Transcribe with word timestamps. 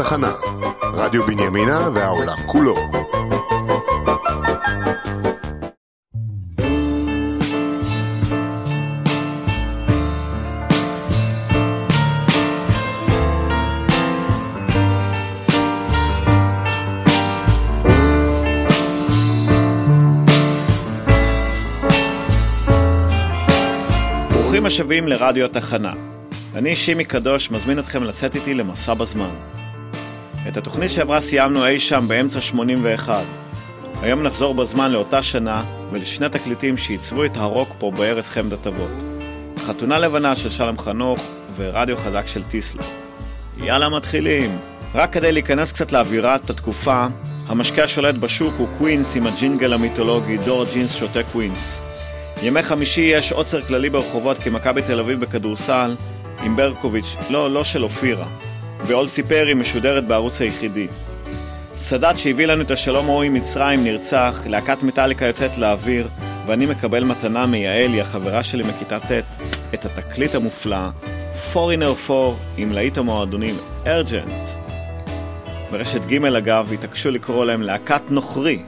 התחנה, 0.00 0.32
רדיו 0.82 1.26
בנימינה 1.26 1.88
והעולם 1.94 2.36
כולו. 2.46 2.74
ברוכים 24.32 24.66
השבים 24.66 25.08
לרדיו 25.08 25.44
התחנה. 25.44 25.92
אני 26.54 26.74
שימי 26.74 27.04
קדוש 27.04 27.50
מזמין 27.50 27.78
אתכם 27.78 28.04
לצאת 28.04 28.34
איתי 28.34 28.54
למסע 28.54 28.94
בזמן. 28.94 29.34
את 30.48 30.56
התוכנית 30.56 30.90
שעברה 30.90 31.20
סיימנו 31.20 31.66
אי 31.66 31.78
שם 31.78 32.04
באמצע 32.08 32.40
81. 32.40 33.24
היום 34.02 34.22
נחזור 34.22 34.54
בזמן 34.54 34.92
לאותה 34.92 35.22
שנה 35.22 35.64
ולשני 35.92 36.28
תקליטים 36.28 36.76
שעיצבו 36.76 37.24
את 37.24 37.36
הרוק 37.36 37.68
פה 37.78 37.90
בארץ 37.90 38.28
חמדת 38.28 38.66
אבות. 38.66 38.90
חתונה 39.58 39.98
לבנה 39.98 40.34
של 40.34 40.48
שלום 40.48 40.78
חנוך 40.78 41.20
ורדיו 41.56 41.96
חזק 41.96 42.26
של 42.26 42.42
טיסלה. 42.42 42.82
יאללה 43.58 43.88
מתחילים! 43.88 44.58
רק 44.94 45.12
כדי 45.12 45.32
להיכנס 45.32 45.72
קצת 45.72 45.92
לאווירת 45.92 46.50
התקופה, 46.50 47.06
המשקה 47.46 47.84
השולט 47.84 48.14
בשוק 48.14 48.54
הוא 48.58 48.68
קווינס 48.78 49.16
עם 49.16 49.26
הג'ינגל 49.26 49.72
המיתולוגי 49.72 50.36
דור 50.36 50.64
ג'ינס 50.72 50.94
שותה 50.94 51.22
קווינס. 51.22 51.80
ימי 52.42 52.62
חמישי 52.62 53.00
יש 53.00 53.32
עוצר 53.32 53.60
כללי 53.60 53.90
ברחובות 53.90 54.38
כמכבי 54.38 54.82
תל 54.82 55.00
אביב 55.00 55.20
בכדורסל 55.20 55.94
עם 56.42 56.56
ברקוביץ', 56.56 57.16
לא, 57.30 57.50
לא 57.50 57.64
של 57.64 57.82
אופירה. 57.82 58.26
ואולסי 58.84 59.22
פרי 59.22 59.54
משודרת 59.54 60.06
בערוץ 60.06 60.40
היחידי. 60.40 60.86
סאדאת 61.74 62.16
שהביא 62.16 62.46
לנו 62.46 62.62
את 62.62 62.70
השלום 62.70 63.06
ההוא 63.06 63.22
עם 63.22 63.34
מצרים 63.34 63.84
נרצח, 63.84 64.40
להקת 64.46 64.82
מטאליקה 64.82 65.26
יוצאת 65.26 65.58
לאוויר, 65.58 66.08
ואני 66.46 66.66
מקבל 66.66 67.04
מתנה 67.04 67.46
מיעלי, 67.46 68.00
החברה 68.00 68.42
שלי 68.42 68.62
מכיתה 68.62 69.00
ט', 69.00 69.22
את 69.74 69.84
התקליט 69.84 70.34
המופלא, 70.34 70.88
Foreigner 71.52 72.10
4 72.10 72.34
עם 72.56 72.72
להיט 72.72 72.98
המועדונים 72.98 73.54
ארג'נט. 73.86 74.50
ברשת 75.70 76.00
ג' 76.06 76.24
אגב 76.24 76.72
התעקשו 76.72 77.10
לקרוא 77.10 77.44
להם 77.44 77.62
להקת 77.62 78.10
נוכרי. 78.10 78.62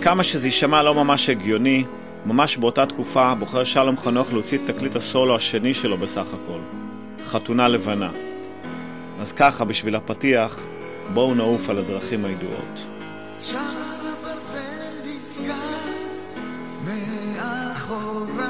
כמה 0.00 0.22
שזה 0.22 0.48
יישמע 0.48 0.82
לא 0.82 0.94
ממש 0.94 1.28
הגיוני, 1.28 1.84
ממש 2.26 2.56
באותה 2.56 2.86
תקופה 2.86 3.34
בוחר 3.34 3.64
שלום 3.64 3.98
חנוך 3.98 4.32
להוציא 4.32 4.58
את 4.58 4.70
תקליט 4.70 4.96
הסולו 4.96 5.36
השני 5.36 5.74
שלו 5.74 5.98
בסך 5.98 6.26
הכל, 6.26 6.60
חתונה 7.24 7.68
לבנה. 7.68 8.31
אז 9.22 9.32
ככה, 9.32 9.64
בשביל 9.64 9.96
הפתיח, 9.96 10.60
בואו 11.14 11.34
נעוף 11.34 11.68
על 11.68 11.78
הדרכים 11.78 12.24
הידועות. 12.24 12.86
שער 13.40 13.60
הברזל 14.12 14.92
נסגר 15.06 15.54
מאחוריי 16.84 18.46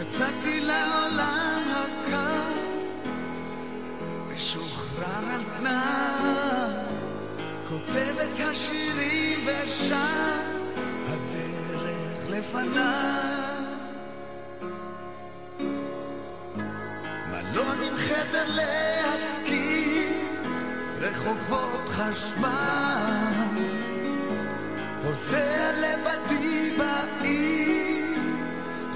יצאתי 0.00 0.60
לעולם 0.60 1.62
הקר 1.68 2.52
משוחרר 4.34 5.32
על 5.34 5.40
תנאי 5.58 6.72
כותב 7.68 8.14
את 8.22 8.40
השירים 8.40 9.38
ושר 9.46 9.96
הדרך 11.06 12.30
לפניי 12.30 13.55
חדר 18.30 18.44
להשכיר 18.48 20.12
רחובות 21.00 21.88
חשמל 21.88 23.32
פוסע 25.02 25.72
לבדי 25.72 26.76
בעיר 26.78 28.20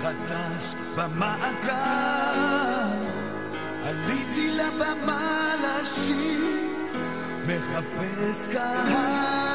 חדש 0.03 0.75
במעגל. 0.97 2.31
עליתי 3.85 4.51
לבמה 4.51 5.55
לשיר 5.63 6.45
מחפש 7.47 8.49
קהל 8.53 9.50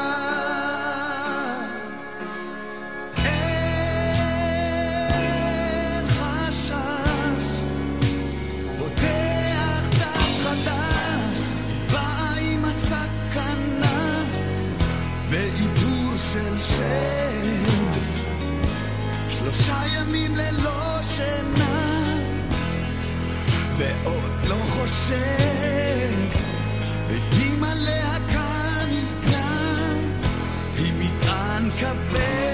שד. 16.65 17.25
שלושה 19.29 19.77
ימים 19.97 20.35
ללא 20.35 21.01
שינה, 21.01 22.19
ועוד 23.77 24.31
לא 24.49 24.55
חושב, 24.55 26.13
בפנים 27.09 27.63
הלהקה 27.63 28.83
ניגן, 28.89 29.99
עם 30.77 30.99
מטען 30.99 31.69
כבד. 31.69 32.44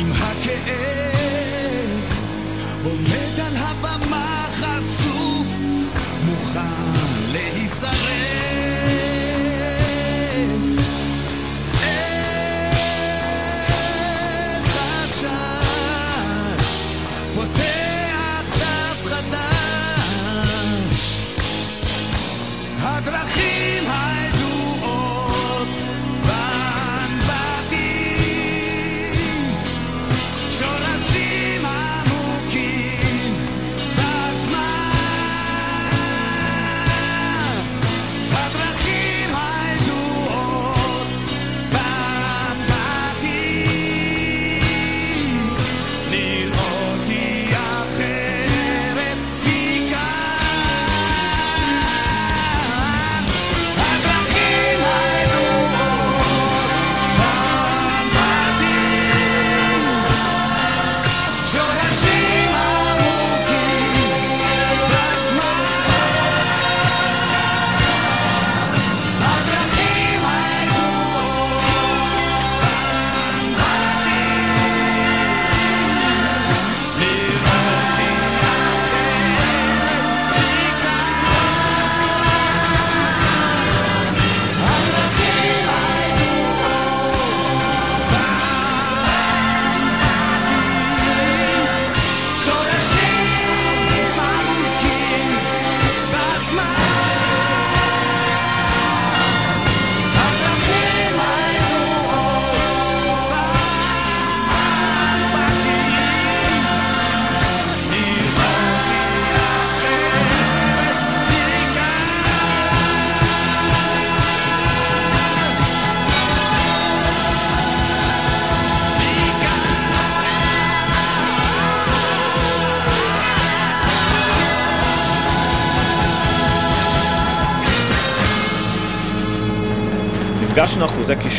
עם 0.00 0.12
הכאב. 0.12 0.89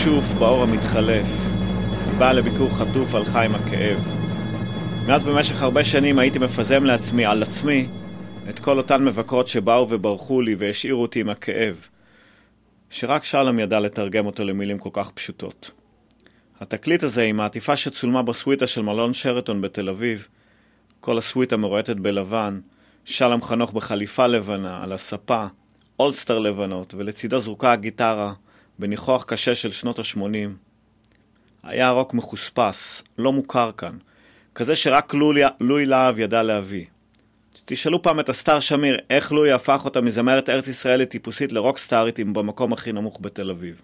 כישוף 0.04 0.26
באור 0.40 0.64
המתחלף. 0.64 1.28
היא 2.06 2.20
באה 2.20 2.34
לביקור 2.34 2.70
חטוף, 2.70 3.16
הלכה 3.16 3.42
עם 3.42 3.56
הכאב. 3.56 3.98
מאז 5.08 5.24
במשך 5.24 5.62
הרבה 5.62 5.84
שנים 5.84 6.20
הייתי 6.20 6.40
מפזם 6.40 6.84
לעצמי, 6.84 7.26
על 7.26 7.44
עצמי, 7.44 7.88
את 8.50 8.60
כל 8.60 8.78
אותן 8.78 9.04
מבקרות 9.06 9.48
שבאו 9.48 9.90
וברחו 9.90 10.42
לי 10.42 10.56
והשאירו 10.56 11.02
אותי 11.02 11.20
עם 11.20 11.30
הכאב, 11.30 11.86
שרק 12.90 13.24
שלום 13.24 13.60
ידע 13.60 13.80
לתרגם 13.80 14.26
אותו 14.26 14.44
למילים 14.44 14.78
כל 14.78 14.90
כך 14.94 15.12
פשוטות. 15.12 15.72
התקליט 16.60 17.04
הזה 17.04 17.24
עם 17.24 17.40
העטיפה 17.40 17.76
שצולמה 17.76 18.22
בסוויטה 18.22 18.68
של 18.68 18.82
מלון 18.82 19.14
שרתון 19.14 19.62
בתל 19.62 19.90
אביב, 19.90 20.28
כל 21.00 21.18
הסוויטה 21.18 21.58
מרועטת 21.58 21.96
בלבן, 21.96 22.60
שלום 23.06 23.42
חנוך 23.42 23.72
בחליפה 23.72 24.28
לבנה, 24.28 24.84
על 24.84 24.92
הספה, 24.92 25.46
אולסטאר 26.00 26.40
לבנות, 26.40 26.94
ולצידו 26.98 27.40
זרוקה 27.40 27.72
הגיטרה, 27.72 28.34
בניחוח 28.82 29.24
קשה 29.24 29.56
של 29.56 29.72
שנות 29.72 30.00
ה-80. 30.00 30.50
היה 31.64 31.90
רוק 31.90 32.14
מחוספס, 32.14 33.04
לא 33.18 33.34
מוכר 33.34 33.72
כאן, 33.78 33.98
כזה 34.56 34.76
שרק 34.76 35.14
לואי, 35.14 35.42
לואי 35.60 35.86
להב 35.86 36.20
ידע 36.20 36.44
להביא. 36.44 36.86
תשאלו 37.66 38.02
פעם 38.02 38.20
את 38.20 38.30
אסתר 38.30 38.60
שמיר 38.60 38.98
איך 39.10 39.32
לואי 39.32 39.52
הפך 39.52 39.82
אותה 39.86 40.02
מזמרת 40.02 40.50
ארץ 40.50 40.68
ישראלית 40.68 41.10
טיפוסית 41.10 41.52
לרוק 41.52 41.78
סטארית 41.78 42.20
עם 42.20 42.34
הבמה 42.34 42.74
הכי 42.74 42.92
נמוך 42.92 43.18
בתל 43.22 43.50
אביב. 43.50 43.82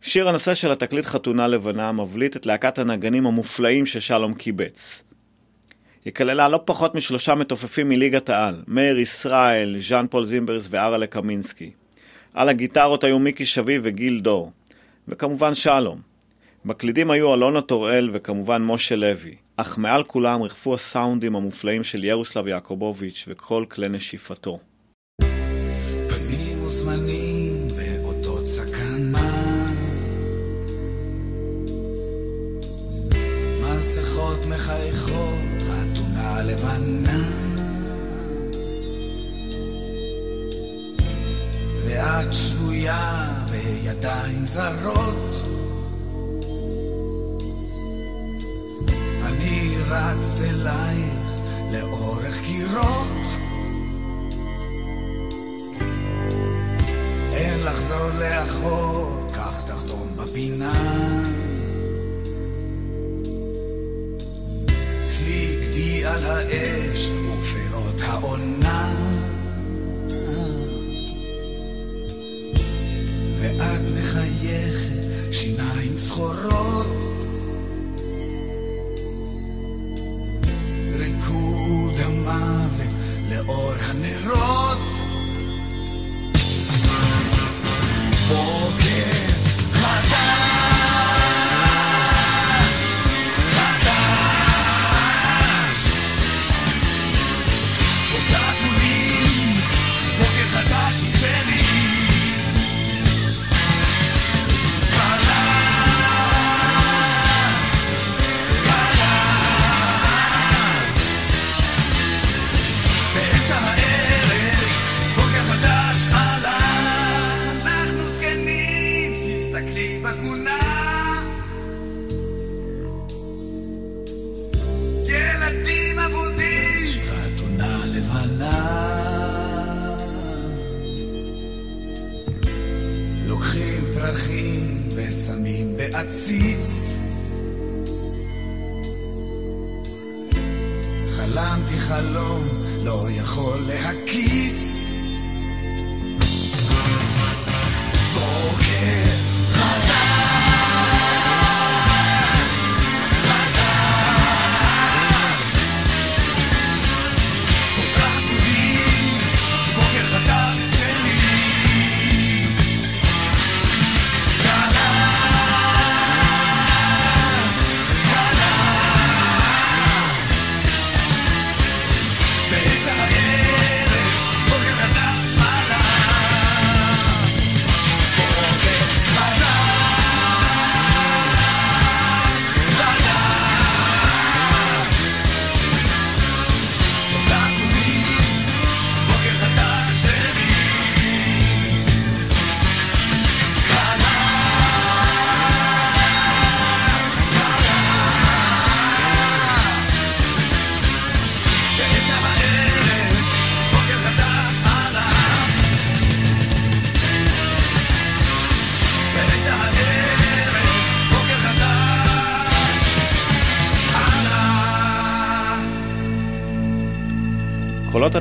שיר 0.00 0.28
הנושא 0.28 0.54
של 0.54 0.72
התקליט 0.72 1.04
חתונה 1.04 1.48
לבנה 1.48 1.92
מבליט 1.92 2.36
את 2.36 2.46
להקת 2.46 2.78
הנגנים 2.78 3.26
המופלאים 3.26 3.86
ששלום 3.86 4.34
קיבץ. 4.34 5.02
היא 6.04 6.12
כללה 6.12 6.48
לא 6.48 6.60
פחות 6.64 6.94
משלושה 6.94 7.34
מתופפים 7.34 7.88
מליגת 7.88 8.30
העל, 8.30 8.62
מאיר 8.68 8.98
ישראל, 8.98 9.76
ז'אן 9.78 10.06
פול 10.10 10.26
זימברס 10.26 10.66
ואהרל'ה 10.70 11.06
קמינסקי. 11.06 11.70
על 12.34 12.48
הגיטרות 12.48 13.04
היו 13.04 13.18
מיקי 13.18 13.44
שביב 13.44 13.82
וגיל 13.84 14.20
דור, 14.20 14.52
וכמובן 15.08 15.54
שלום. 15.54 16.00
בקלידים 16.64 17.10
היו 17.10 17.34
אלונה 17.34 17.60
טוראל 17.60 18.10
וכמובן 18.12 18.62
משה 18.62 18.96
לוי, 18.96 19.34
אך 19.56 19.78
מעל 19.78 20.04
כולם 20.04 20.42
ריחפו 20.42 20.74
הסאונדים 20.74 21.36
המופלאים 21.36 21.82
של 21.82 22.04
ירוסלב 22.04 22.46
יעקובוביץ' 22.48 23.24
וכל 23.28 23.64
כלי 23.68 23.88
נשיפתו. 23.88 24.58
מחייכות, 34.48 35.62
חתונה 35.66 36.42
לבנה 36.42 37.41
ואת 42.02 42.32
שבויה 42.32 43.28
בידיים 43.50 44.46
זרות 44.46 45.46
אני 49.22 49.74
רץ 49.88 50.40
אלייך 50.40 51.40
לאורך 51.72 52.40
קירות 52.46 53.26
אין 57.32 57.64
לחזור 57.64 58.10
לאחור, 58.18 59.26
כך 59.34 59.64
תחתום 59.66 60.08
בפינה. 60.16 60.72
צלי 65.02 65.56
גדי 65.60 66.04
על 66.04 66.24
האש 66.24 67.08
ופירות 67.08 68.00
העונה. 68.00 69.21
ואת 73.42 73.80
מחייכת, 73.98 75.32
שיניים 75.32 75.96
צחורות. 76.06 76.86
ריקוד 80.98 81.94
המוות 82.04 82.90
לאור 83.30 83.72
הנרות. 83.80 84.91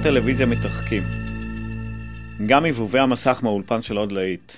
הטלוויזיה 0.02 0.46
מתרחקים. 0.46 1.04
גם 2.46 2.64
מבובי 2.64 3.00
המסך 3.00 3.40
מהאולפן 3.44 3.82
של 3.82 3.98
עוד 3.98 4.12
להיט. 4.12 4.52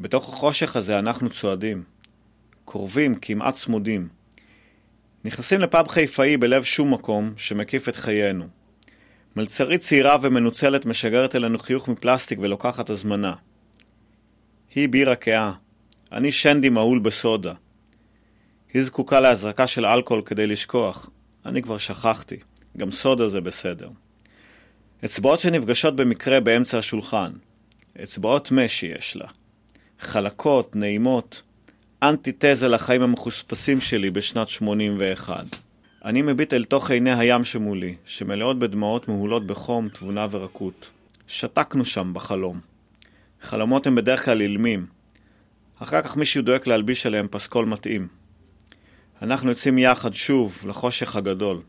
בתוך 0.00 0.28
החושך 0.28 0.76
הזה 0.76 0.98
אנחנו 0.98 1.30
צועדים. 1.30 1.82
קרובים, 2.64 3.14
כמעט 3.14 3.54
צמודים. 3.54 4.08
נכנסים 5.24 5.60
לפאב 5.60 5.88
חיפאי 5.88 6.36
בלב 6.36 6.62
שום 6.62 6.94
מקום 6.94 7.32
שמקיף 7.36 7.88
את 7.88 7.96
חיינו. 7.96 8.48
מלצרית 9.36 9.80
צעירה 9.80 10.16
ומנוצלת 10.22 10.86
משגרת 10.86 11.36
אלינו 11.36 11.58
חיוך 11.58 11.88
מפלסטיק 11.88 12.38
ולוקחת 12.42 12.90
הזמנה. 12.90 13.34
היא 14.74 14.88
בירה 14.88 15.16
כהה, 15.16 15.52
אני 16.12 16.32
שנדי 16.32 16.68
מהול 16.68 16.98
בסודה. 16.98 17.52
היא 18.72 18.82
זקוקה 18.82 19.20
להזרקה 19.20 19.66
של 19.66 19.86
אלכוהול 19.86 20.22
כדי 20.26 20.46
לשכוח. 20.46 21.10
אני 21.46 21.62
כבר 21.62 21.78
שכחתי. 21.78 22.36
גם 22.76 22.90
סודה 22.90 23.28
זה 23.28 23.40
בסדר. 23.40 23.88
אצבעות 25.04 25.38
שנפגשות 25.40 25.96
במקרה 25.96 26.40
באמצע 26.40 26.78
השולחן. 26.78 27.32
אצבעות 28.02 28.52
משי 28.52 28.86
יש 28.86 29.16
לה. 29.16 29.26
חלקות, 30.00 30.76
נעימות. 30.76 31.42
אנטיתזה 32.02 32.68
לחיים 32.68 33.02
המחוספסים 33.02 33.80
שלי 33.80 34.10
בשנת 34.10 34.48
81. 34.48 35.44
אני 36.04 36.22
מביט 36.22 36.52
אל 36.52 36.64
תוך 36.64 36.90
עיני 36.90 37.12
הים 37.12 37.44
שמולי, 37.44 37.94
שמלאות 38.04 38.58
בדמעות 38.58 39.08
מהולות 39.08 39.46
בחום, 39.46 39.88
תבונה 39.88 40.26
ורקות. 40.30 40.90
שתקנו 41.26 41.84
שם 41.84 42.10
בחלום. 42.14 42.60
חלומות 43.42 43.86
הם 43.86 43.94
בדרך 43.94 44.24
כלל 44.24 44.40
אילמים. 44.40 44.86
אחר 45.78 46.02
כך 46.02 46.16
מישהו 46.16 46.42
דואג 46.42 46.68
להלביש 46.68 47.06
עליהם 47.06 47.28
פסקול 47.30 47.66
מתאים. 47.66 48.08
אנחנו 49.22 49.50
יוצאים 49.50 49.78
יחד 49.78 50.14
שוב 50.14 50.64
לחושך 50.66 51.16
הגדול. 51.16 51.60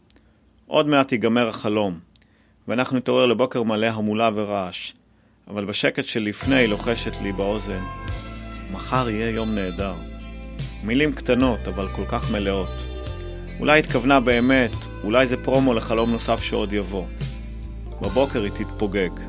עוד 0.68 0.88
מעט 0.88 1.12
ייגמר 1.12 1.48
החלום, 1.48 2.00
ואנחנו 2.70 2.98
נתעורר 2.98 3.26
לבוקר 3.26 3.64
מלא 3.64 3.86
המולה 3.86 4.30
ורעש, 4.36 4.94
אבל 5.48 5.66
בשקט 5.66 6.06
שלפני 6.06 6.68
לוחשת 6.68 7.22
לי 7.22 7.32
באוזן, 7.32 7.84
מחר 8.74 9.10
יהיה 9.10 9.30
יום 9.30 9.56
נהדר. 9.56 9.94
מילים 10.84 11.14
קטנות, 11.14 11.68
אבל 11.68 11.88
כל 11.96 12.06
כך 12.08 12.32
מלאות. 12.32 12.86
אולי 13.60 13.80
התכוונה 13.80 14.20
באמת, 14.20 14.72
אולי 15.04 15.28
זה 15.28 15.44
פרומו 15.44 15.74
לחלום 15.74 16.12
נוסף 16.12 16.44
שעוד 16.44 16.74
יבוא. 16.74 17.06
בבוקר 18.02 18.44
היא 18.44 18.52
תתפוגג. 18.52 19.29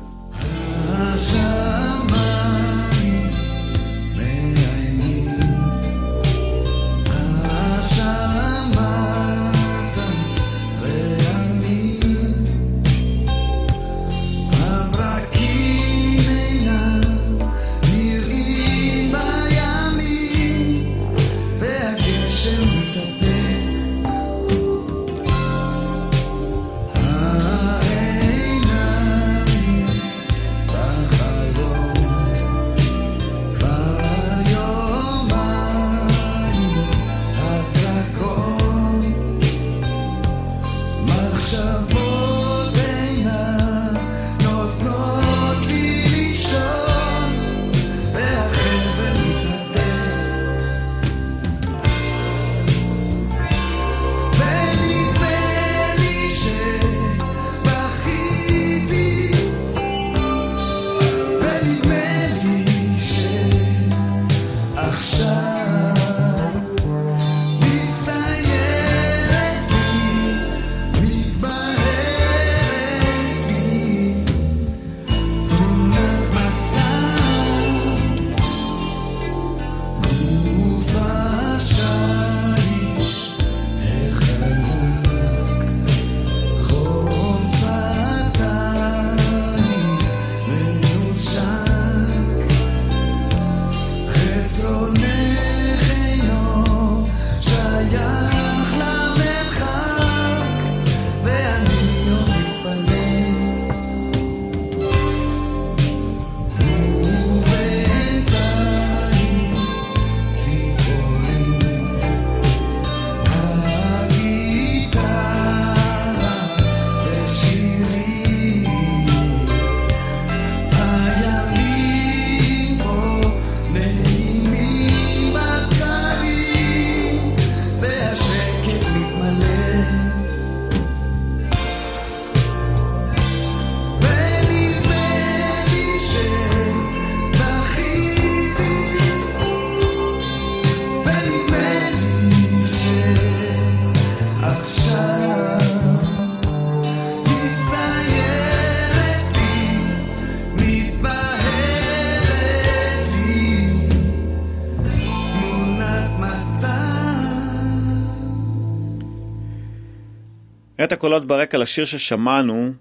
את 160.83 160.91
הקולות 160.91 161.25
ברקע 161.27 161.57
לשיר 161.57 161.85
ששמענו 161.85 162.71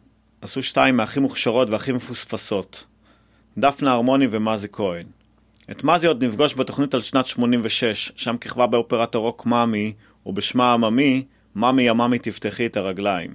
עשו 0.41 0.63
שתיים 0.63 0.97
מהכי 0.97 1.21
מוכשרות 1.21 1.71
והכי 1.71 1.93
מפוספסות, 1.93 2.85
דפנה 3.59 3.93
הרמוני 3.93 4.27
ומזי 4.31 4.69
כהן. 4.73 5.07
את 5.71 5.85
מזי 5.85 6.07
עוד 6.07 6.25
נפגוש 6.25 6.55
בתוכנית 6.55 6.95
על 6.95 7.01
שנת 7.01 7.27
86, 7.27 8.13
שם 8.17 8.37
כיכבה 8.37 8.67
באופרת 8.67 9.15
הרוק 9.15 9.47
מאמי, 9.47 9.93
ובשמה 10.27 10.71
העממי, 10.71 11.25
מאמי 11.57 11.83
יממי 11.83 12.19
תפתחי 12.19 12.67
את 12.67 12.77
הרגליים. 12.77 13.35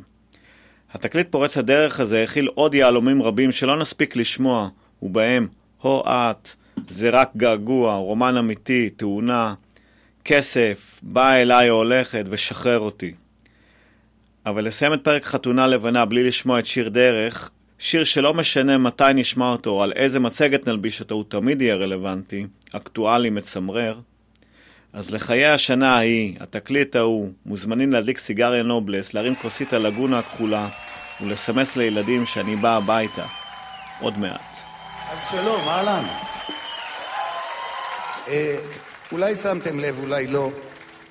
התקליט 0.91 1.31
פורץ 1.31 1.57
הדרך 1.57 1.99
הזה 1.99 2.23
הכיל 2.23 2.47
עוד 2.55 2.73
יהלומים 2.73 3.21
רבים 3.21 3.51
שלא 3.51 3.77
נספיק 3.77 4.15
לשמוע, 4.15 4.69
ובהם 5.01 5.47
הו 5.81 6.03
את, 6.07 6.55
זה 6.89 7.09
רק 7.09 7.31
געגוע, 7.37 7.95
רומן 7.95 8.37
אמיתי, 8.37 8.89
תאונה, 8.89 9.53
כסף, 10.25 10.99
באה 11.03 11.41
אליי 11.41 11.69
או 11.69 11.75
הולכת 11.75 12.25
ושחרר 12.29 12.79
אותי. 12.79 13.13
אבל 14.45 14.65
לסיים 14.65 14.93
את 14.93 15.03
פרק 15.03 15.25
חתונה 15.25 15.67
לבנה 15.67 16.05
בלי 16.05 16.23
לשמוע 16.23 16.59
את 16.59 16.65
שיר 16.65 16.89
דרך, 16.89 17.49
שיר 17.79 18.03
שלא 18.03 18.33
משנה 18.33 18.77
מתי 18.77 19.03
נשמע 19.15 19.51
אותו 19.51 19.69
או 19.69 19.83
על 19.83 19.93
איזה 19.95 20.19
מצגת 20.19 20.67
נלביש 20.67 20.99
אותו, 20.99 21.15
הוא 21.15 21.23
תמיד 21.27 21.61
יהיה 21.61 21.75
רלוונטי, 21.75 22.45
אקטואלי, 22.75 23.29
מצמרר. 23.29 23.99
אז 24.93 25.11
לחיי 25.11 25.45
השנה 25.45 25.95
ההיא, 25.95 26.35
התקליט 26.39 26.95
ההוא, 26.95 27.31
מוזמנים 27.45 27.91
להדליק 27.91 28.17
סיגריה 28.17 28.63
נובלס, 28.63 29.13
להרים 29.13 29.35
כוסית 29.35 29.73
הלגונה 29.73 30.19
הכחולה 30.19 30.67
ולסמס 31.21 31.75
לילדים 31.75 32.25
שאני 32.25 32.55
בא 32.55 32.77
הביתה. 32.77 33.25
עוד 33.99 34.17
מעט. 34.17 34.57
אז 35.11 35.17
שלום, 35.31 35.61
אהלן. 35.67 36.03
אה, 38.27 38.57
אולי 39.11 39.35
שמתם 39.35 39.79
לב, 39.79 39.99
אולי 40.03 40.27
לא. 40.27 40.51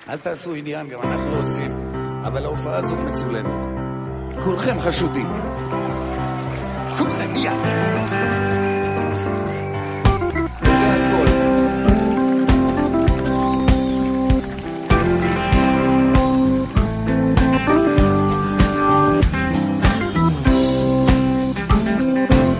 אל 0.09 0.17
תעשו 0.17 0.55
עניין, 0.55 0.87
גם 0.87 1.01
אנחנו 1.01 1.35
עושים. 1.35 1.74
אבל 2.25 2.45
ההופעה 2.45 2.77
הזאת 2.77 2.97
מצולמת. 2.99 3.51
כולכם 4.43 4.79
חשודים. 4.79 5.27
כולכם. 6.97 7.25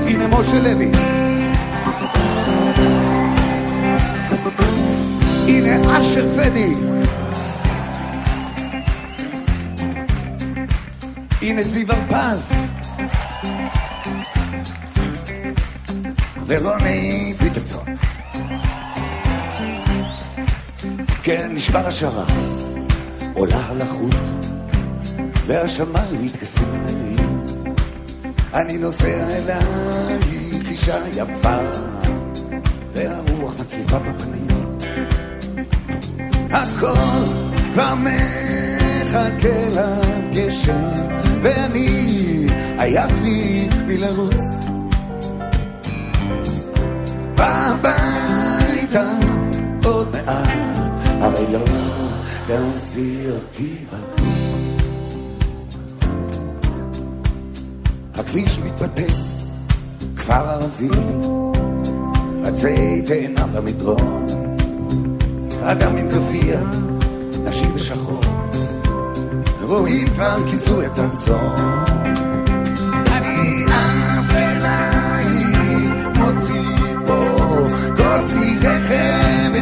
הנה 0.07 0.27
משה 0.27 0.60
לוי. 0.60 0.91
הנה 5.48 6.00
אשר 6.00 6.29
פדי. 6.36 7.04
הנה 11.55 11.63
זיו 11.63 11.88
הרפז. 11.91 12.53
ורוני 16.47 17.33
פיטרסון. 17.39 17.85
כן, 21.24 21.50
נשבר 21.53 21.88
השערה, 21.88 22.25
עולה 23.33 23.67
על 23.69 23.81
החוט, 23.81 24.15
והשמיים 25.45 26.21
מתכסים 26.21 26.85
עליהם. 26.88 27.45
אני 28.53 28.77
נוסע 28.77 29.27
אלייך, 29.29 30.69
אישה 30.69 30.97
יפה, 31.12 31.57
והרוח 32.93 33.53
מצליחה 33.59 34.00
בפנים. 34.00 34.47
הכל 36.51 36.95
כבר 37.74 37.93
מחכה 37.95 39.35
לגשם, 40.36 40.89
ואני 41.42 42.46
עייפתי 42.77 43.70
מלרוץ. 43.88 44.36
הביתה 47.38 49.12
עוד 49.86 50.12
מעט, 50.12 50.91
הרי 51.08 51.45
לא 51.54 51.65
תעזבי 52.48 53.26
אותי 53.30 53.76
בחוץ. 53.89 54.26
הכביש 58.15 58.60
מתפתח, 58.60 59.17
כפר 60.17 60.50
ערבי, 60.50 60.89
עצי 62.45 63.02
תאנה 63.02 63.48
במדרון, 63.48 64.26
אדם 65.63 65.98
עם 65.98 66.08
גביע, 66.10 66.60
נשים 67.43 67.74
בשחור, 67.74 68.21
רואים 69.65 70.08
כבר 70.08 70.38
כיסו 70.51 70.82
את 70.82 70.99
הצאן. 70.99 71.84
אני 73.12 73.65
עף 73.65 74.36
אלייך 74.36 76.08
כמו 76.13 76.28
ציפור, 76.41 77.67
כל 77.97 78.28
כלי 78.28 78.58
רכב 78.62 79.56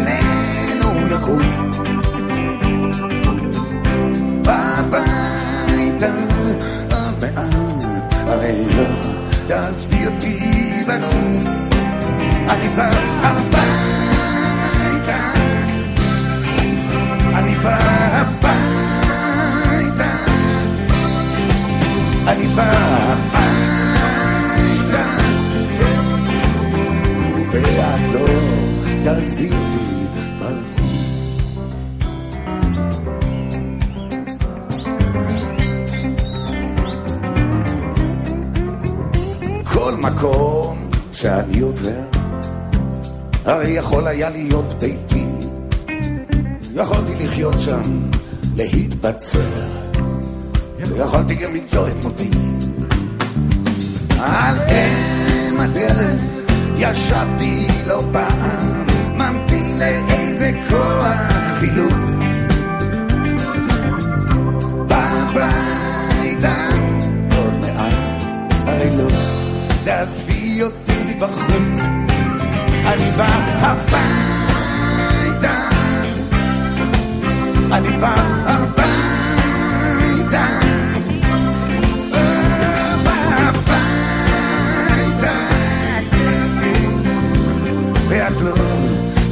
להתבצר, 49.04 49.40
ויכולתי 50.80 51.36
גם 51.36 51.56
למצוא 51.56 51.88
את 51.88 52.04
מותי. 52.04 52.43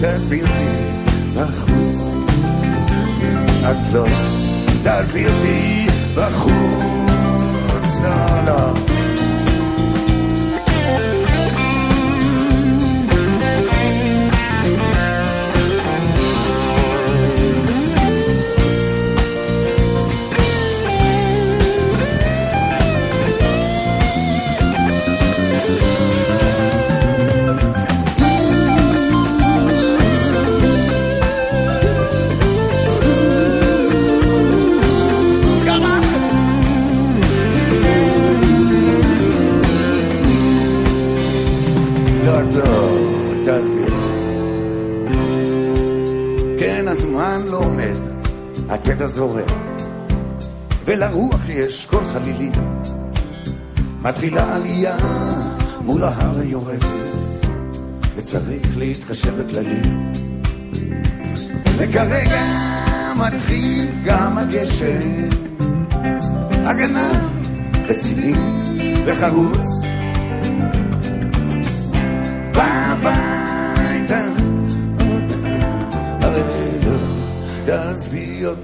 תעזבי 0.01 0.41
אותי 0.41 0.67
בחוץ. 1.35 2.13
את 3.71 3.93
לא 3.93 4.05
תעזבי 4.83 5.25
אותי 5.27 5.87
בחוץ. 6.15 7.97
לא, 8.03 8.45
לא. 8.47 9.00
התדר 48.91 49.07
זורם, 49.07 49.45
ולרוח 50.85 51.49
יש 51.49 51.85
קול 51.85 52.03
חלילי. 52.13 52.49
מתחילה 54.01 54.55
עלייה 54.55 54.97
מול 55.85 56.03
ההר 56.03 56.39
היורד, 56.39 56.83
וצריך 58.15 58.77
להתחשב 58.77 59.41
בכללים. 59.41 60.11
וכרגע 61.77 62.41
מתחיל 63.17 63.91
גם 64.05 64.37
הגשם, 64.37 65.29
הגנה 66.51 67.11
רציני 67.87 68.33
וחרוץ. 69.05 69.80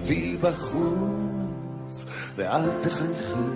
אותי 0.07 0.37
בחוץ, 0.41 2.05
ואל 2.35 2.69
תחייכי, 2.81 3.47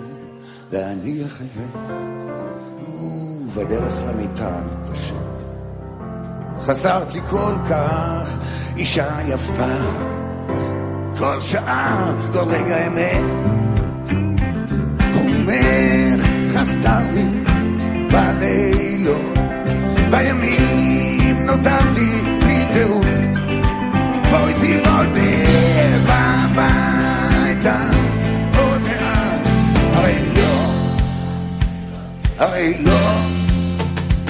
ואני 0.70 1.24
אחייך, 1.26 1.70
ובדרך 3.46 3.94
למיטה 4.08 4.50
מתפשט. 4.66 5.14
חסרת 6.60 7.14
לי 7.14 7.20
כל 7.30 7.54
כך, 7.70 8.38
אישה 8.76 9.08
יפה, 9.28 9.76
כל 11.18 11.40
שעה, 11.40 12.12
כל 12.32 12.44
רגע 12.48 12.86
אמת. 12.86 13.48
חומך 15.14 16.26
חסר 16.54 17.00
לי 17.12 17.44
בלילות. 18.12 19.38
בימים 20.10 21.46
נותרתי 21.46 22.22
בלי 22.40 22.64
תירוץ 22.72 23.32
בואי 24.30 24.54
תיבודי 24.60 25.31
הרי 32.42 32.74
לא, 32.84 32.98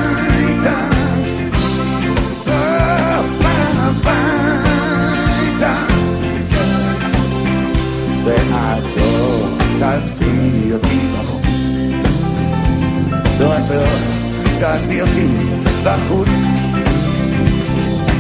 לא, 2.45 3.21
בא 3.41 3.53
הביתה, 3.77 5.75
ואת 8.25 8.97
לא 8.97 9.47
תעזבי 9.79 10.73
אותי 10.73 10.99
בחוץ, 11.13 11.47
לא 13.39 13.57
את 13.57 13.69
לא 13.69 14.14
תעזבי 14.59 15.01
אותי 15.01 15.27
בחוץ. 15.83 16.29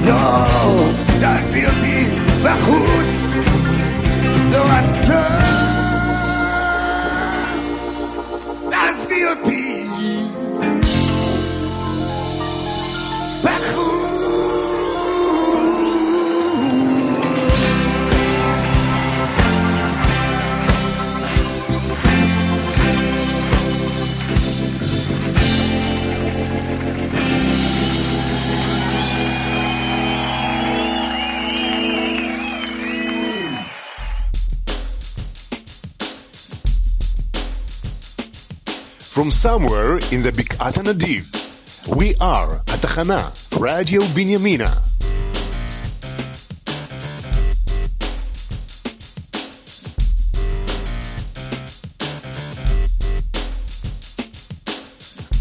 לא, 0.05 0.45
תעזבי 1.19 1.65
אותי 1.65 2.09
בחוץ. 2.43 3.05
לא, 4.51 4.65
את 4.79 5.05
לא. 5.09 5.74
from 39.15 39.31
somewhere 39.31 39.93
in 40.11 40.21
the 40.23 40.29
Bik'at 40.29 40.75
Nadiv. 40.83 41.23
We 41.95 42.15
are 42.19 42.59
Atahana, 42.65 43.31
Radio 43.57 44.01
Binyamina. 44.11 44.67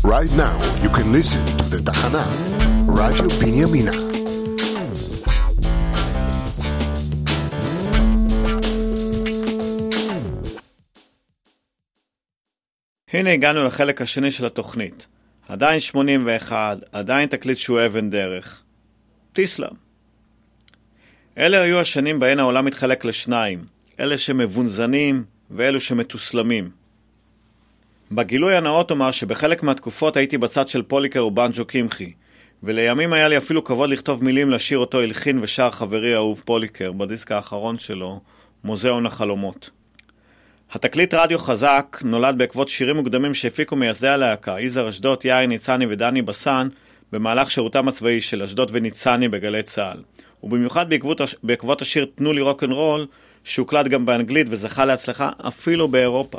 Right 0.04 0.30
now, 0.36 0.54
you 0.80 0.88
can 0.90 1.10
listen 1.10 1.44
to 1.58 1.70
the 1.70 1.78
Tahana, 1.78 2.22
Radio 2.86 3.26
Binyamina. 3.42 4.03
הנה 13.14 13.32
הגענו 13.32 13.64
לחלק 13.64 14.02
השני 14.02 14.30
של 14.30 14.46
התוכנית. 14.46 15.06
עדיין 15.48 15.80
81, 15.80 16.78
עדיין 16.92 17.28
תקליט 17.28 17.58
שהוא 17.58 17.80
אבן 17.86 18.10
דרך. 18.10 18.62
טיסלאם. 19.32 19.74
אלה 21.38 21.60
היו 21.60 21.80
השנים 21.80 22.18
בהן 22.18 22.38
העולם 22.38 22.66
התחלק 22.66 23.04
לשניים, 23.04 23.64
אלה 24.00 24.18
שמבונזנים 24.18 25.24
ואלו 25.50 25.80
שמתוסלמים. 25.80 26.70
בגילוי 28.12 28.56
הנאות 28.56 28.90
אומר 28.90 29.10
שבחלק 29.10 29.62
מהתקופות 29.62 30.16
הייתי 30.16 30.38
בצד 30.38 30.68
של 30.68 30.82
פוליקר 30.82 31.26
ובנג'ו 31.26 31.64
קמחי, 31.64 32.12
ולימים 32.62 33.12
היה 33.12 33.28
לי 33.28 33.36
אפילו 33.36 33.64
כבוד 33.64 33.90
לכתוב 33.90 34.24
מילים 34.24 34.50
לשיר 34.50 34.78
אותו 34.78 35.00
הלחין 35.00 35.38
ושר 35.42 35.70
חברי 35.70 36.14
האהוב 36.14 36.42
פוליקר 36.44 36.92
בדיסק 36.92 37.32
האחרון 37.32 37.78
שלו, 37.78 38.20
מוזיאון 38.64 39.06
החלומות. 39.06 39.70
התקליט 40.74 41.14
רדיו 41.14 41.38
חזק 41.38 41.98
נולד 42.04 42.38
בעקבות 42.38 42.68
שירים 42.68 42.96
מוקדמים 42.96 43.34
שהפיקו 43.34 43.76
מייסדי 43.76 44.08
הלהקה, 44.08 44.60
יזהר 44.60 44.88
אשדוד, 44.88 45.24
יאיר 45.24 45.46
ניצני 45.46 45.86
ודני 45.86 46.22
בסן, 46.22 46.68
במהלך 47.12 47.50
שירותם 47.50 47.88
הצבאי 47.88 48.20
של 48.20 48.42
אשדוד 48.42 48.70
וניצני 48.74 49.28
בגלי 49.28 49.62
צה"ל. 49.62 50.02
ובמיוחד 50.42 50.90
בעקבות, 50.90 51.20
הש... 51.20 51.34
בעקבות 51.42 51.82
השיר 51.82 52.06
"תנו 52.14 52.32
לי 52.32 52.40
רוקנרול", 52.40 53.06
שהוקלט 53.44 53.86
גם 53.86 54.06
באנגלית 54.06 54.46
וזכה 54.50 54.84
להצלחה 54.84 55.30
אפילו 55.48 55.88
באירופה. 55.88 56.38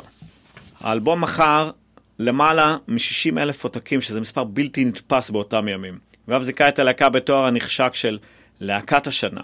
האלבום 0.80 1.20
מכר 1.20 1.70
למעלה 2.18 2.76
מ-60 2.88 3.38
אלף 3.38 3.64
עותקים, 3.64 4.00
שזה 4.00 4.20
מספר 4.20 4.44
בלתי 4.44 4.84
נתפס 4.84 5.30
באותם 5.30 5.68
ימים, 5.68 5.98
ואף 6.28 6.42
זיכה 6.42 6.68
את 6.68 6.78
הלהקה 6.78 7.08
בתואר 7.08 7.44
הנחשק 7.44 7.94
של 7.94 8.18
להקת 8.60 9.06
השנה. 9.06 9.40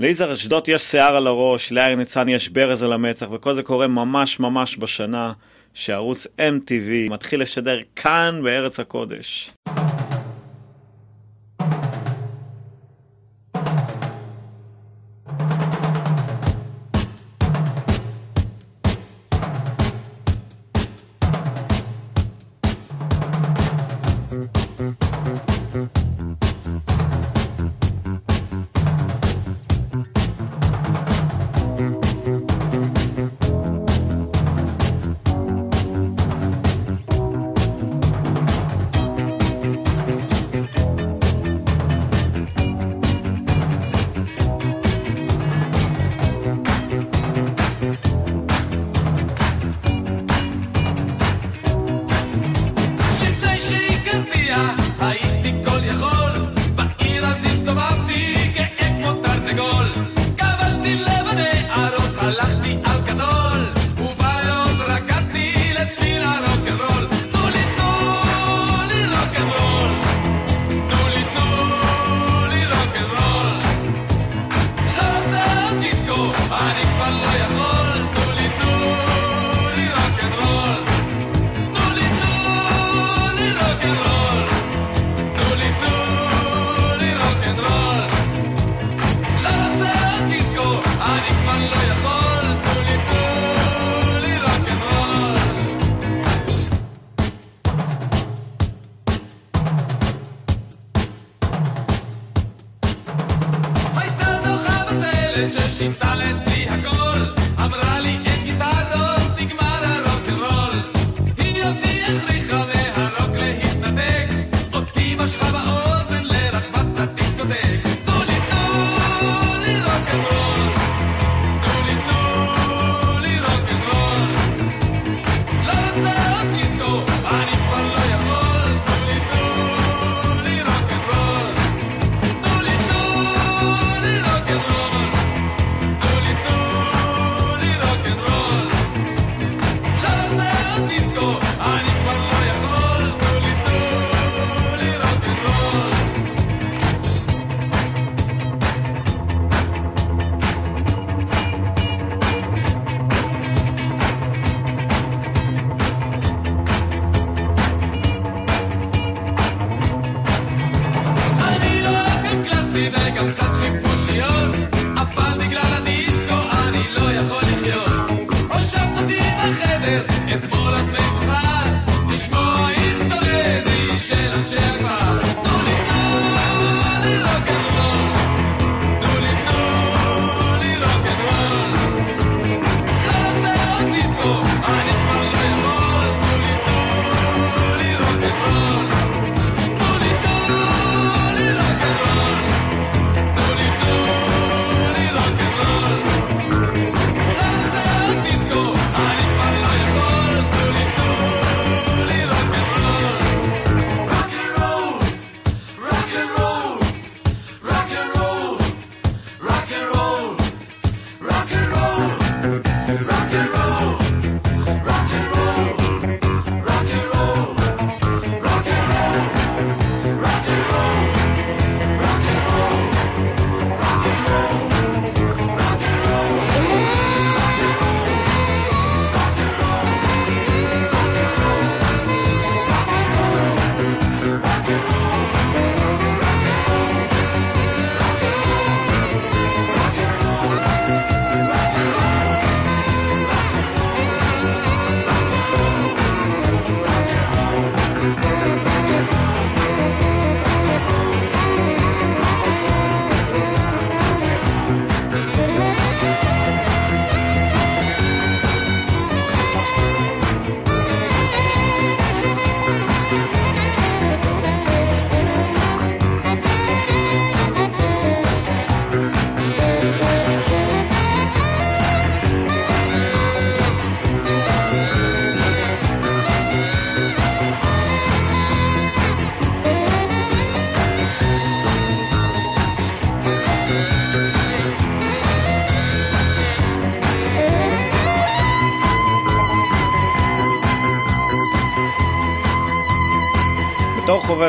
ליזהר 0.00 0.32
אשדוד 0.32 0.68
יש 0.68 0.82
שיער 0.82 1.16
על 1.16 1.26
הראש, 1.26 1.70
ליאיר 1.70 1.96
ניצני 1.96 2.34
יש 2.34 2.48
ברז 2.48 2.82
על 2.82 2.92
המצח, 2.92 3.26
וכל 3.32 3.54
זה 3.54 3.62
קורה 3.62 3.86
ממש 3.86 4.40
ממש 4.40 4.76
בשנה 4.78 5.32
שערוץ 5.74 6.26
MTV 6.26 7.10
מתחיל 7.10 7.42
לשדר 7.42 7.78
כאן 7.96 8.40
בארץ 8.44 8.80
הקודש. 8.80 9.50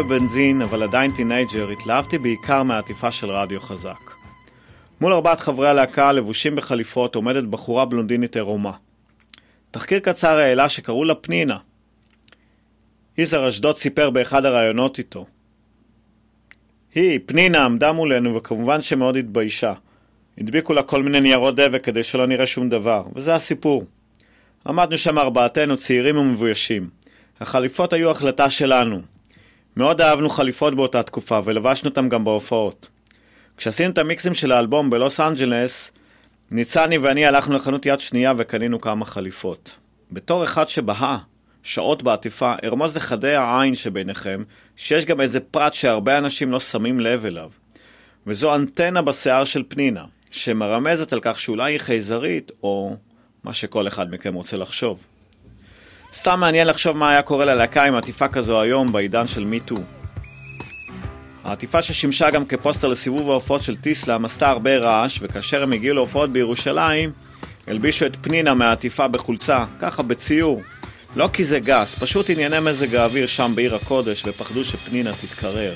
חובב 0.02 0.14
בנזין, 0.14 0.62
אבל 0.62 0.84
עדיין 0.84 1.12
טינאייג'ר, 1.12 1.70
התלהבתי 1.70 2.18
בעיקר 2.18 2.64
מהעטיפה 2.64 3.12
של 3.12 3.32
רדיו 3.32 3.60
חזק. 3.62 4.12
מול 5.02 5.14
ארבעת 5.14 5.40
חברי 5.40 5.70
הלהקה 5.70 6.12
לבושים 6.12 6.56
בחליפות 6.56 7.16
עומדת 7.16 7.44
בחורה 7.44 7.86
בלונדינית 7.86 8.36
עירומה. 8.36 8.72
תחקיר 9.72 10.00
קצר 10.00 10.38
העלה 10.38 10.70
שקראו 10.70 11.06
לה 11.06 11.16
פנינה. 11.16 11.58
יזהר 13.18 13.50
אשדות 13.50 13.78
סיפר 13.78 14.10
באחד 14.10 14.46
הראיונות 14.46 14.98
איתו. 14.98 15.26
היא, 16.96 17.20
פנינה, 17.26 17.66
עמדה 17.66 17.92
מולנו 17.92 18.36
וכמובן 18.36 18.82
שמאוד 18.82 19.18
התביישה. 19.18 19.74
הדביקו 20.38 20.74
לה 20.74 20.84
כל 20.84 21.04
מיני 21.04 21.20
ניירות 21.20 21.56
דבק 21.56 21.84
כדי 21.84 22.04
שלא 22.04 22.28
נראה 22.28 22.46
שום 22.46 22.70
דבר, 22.70 23.04
וזה 23.16 23.36
הסיפור. 23.36 23.86
עמדנו 24.68 24.98
שם 24.98 25.20
ארבעתנו 25.20 25.78
צעירים 25.78 26.18
ומבוישים. 26.18 26.90
החליפות 27.40 27.94
היו 27.94 28.12
החלטה 28.12 28.50
שלנו. 28.50 29.11
מאוד 29.78 30.02
אהבנו 30.02 30.30
חליפות 30.30 30.76
באותה 30.76 31.04
תקופה 31.04 31.40
ולבשנו 31.44 31.90
אותם 31.90 32.10
גם 32.10 32.24
בהופעות. 32.24 32.90
כשעשינו 33.58 33.90
את 33.90 33.98
המיקסים 33.98 34.34
של 34.34 34.52
האלבום 34.52 34.90
בלוס 34.90 35.20
אנג'לס, 35.20 35.92
ניצני 36.52 36.98
ואני 36.98 37.26
הלכנו 37.26 37.56
לחנות 37.56 37.86
יד 37.86 38.00
שנייה 38.00 38.34
וקנינו 38.38 38.82
כמה 38.82 39.06
חליפות. 39.06 39.76
בתור 40.12 40.44
אחד 40.44 40.68
שבהה 40.68 41.18
שעות 41.64 42.04
בעטיפה, 42.04 42.56
ארמוז 42.64 42.96
לחדי 42.96 43.36
העין 43.36 43.76
שביניכם, 43.76 44.44
שיש 44.76 45.06
גם 45.06 45.22
איזה 45.22 45.40
פרט 45.40 45.74
שהרבה 45.74 46.18
אנשים 46.18 46.52
לא 46.52 46.60
שמים 46.60 47.00
לב 47.00 47.26
אליו. 47.26 47.50
וזו 48.28 48.56
אנטנה 48.56 49.02
בשיער 49.02 49.44
של 49.44 49.64
פנינה, 49.68 50.06
שמרמזת 50.32 51.14
על 51.14 51.20
כך 51.22 51.40
שאולי 51.40 51.74
היא 51.74 51.80
חייזרית, 51.80 52.52
או 52.64 52.96
מה 53.44 53.54
שכל 53.54 53.88
אחד 53.88 54.12
מכם 54.12 54.34
רוצה 54.34 54.58
לחשוב. 54.58 55.08
סתם 56.14 56.40
מעניין 56.40 56.68
לחשוב 56.68 56.98
מה 56.98 57.10
היה 57.10 57.22
קורה 57.22 57.46
ללהקה 57.46 57.84
עם 57.84 57.96
עטיפה 57.96 58.28
כזו 58.28 58.62
היום 58.62 58.92
בעידן 58.92 59.28
של 59.28 59.46
מיטו. 59.46 59.76
העטיפה 61.44 61.82
ששימשה 61.82 62.30
גם 62.30 62.46
כפוסטר 62.46 62.88
לסיבוב 62.88 63.30
ההופעות 63.30 63.62
של 63.62 63.76
טיסלאם 63.76 64.26
עשתה 64.26 64.50
הרבה 64.50 64.78
רעש, 64.78 65.20
וכאשר 65.22 65.64
הם 65.64 65.72
הגיעו 65.72 65.96
להופעות 65.96 66.30
בירושלים, 66.30 67.12
הלבישו 67.68 68.06
את 68.06 68.18
פנינה 68.22 68.54
מהעטיפה 68.54 69.08
בחולצה, 69.08 69.66
ככה 69.80 70.04
בציור. 70.04 70.62
לא 71.16 71.30
כי 71.34 71.46
זה 71.46 71.60
גס, 71.60 71.96
פשוט 72.00 72.30
ענייני 72.30 72.60
מזג 72.60 72.96
האוויר 72.96 73.28
שם 73.28 73.52
בעיר 73.56 73.76
הקודש, 73.76 74.24
ופחדו 74.28 74.64
שפנינה 74.64 75.14
תתקרר. 75.14 75.74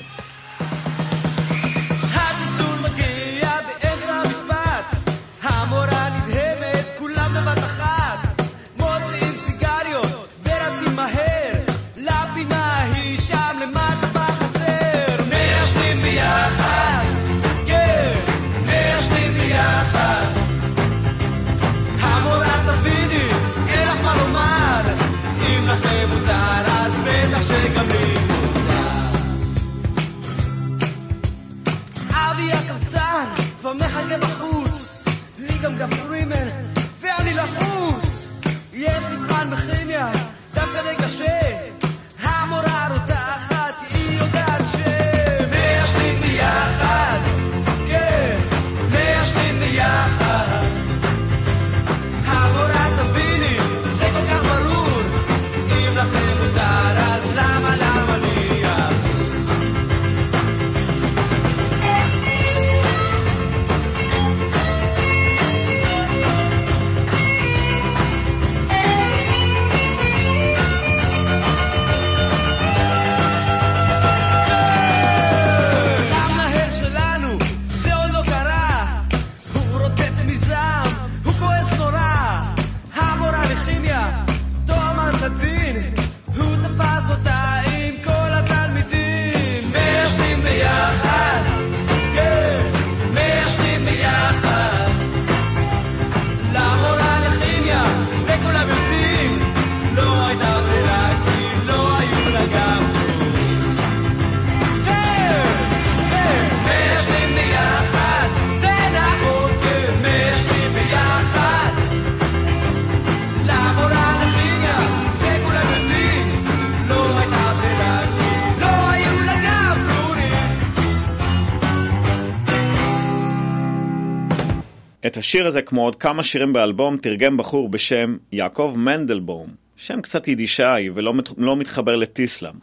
השיר 125.36 125.46
הזה, 125.46 125.62
כמו 125.62 125.84
עוד 125.84 125.96
כמה 125.96 126.22
שירים 126.22 126.52
באלבום, 126.52 126.96
תרגם 126.96 127.36
בחור 127.36 127.68
בשם 127.68 128.16
יעקב 128.32 128.74
מנדלבום, 128.76 129.46
שם 129.76 130.00
קצת 130.00 130.28
יידישאי 130.28 130.90
ולא 130.94 131.14
מת- 131.14 131.38
לא 131.38 131.56
מתחבר 131.56 131.96
לטיסלאם. 131.96 132.54